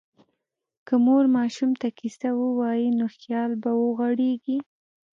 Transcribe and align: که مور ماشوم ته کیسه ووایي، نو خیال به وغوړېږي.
که 0.87 0.95
مور 1.05 1.23
ماشوم 1.35 1.71
ته 1.81 1.87
کیسه 1.99 2.29
ووایي، 2.41 2.89
نو 2.97 3.05
خیال 3.15 3.51
به 3.61 3.69
وغوړېږي. 3.81 4.57